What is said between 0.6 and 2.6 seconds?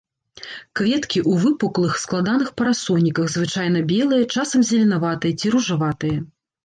Кветкі ў выпуклых складаных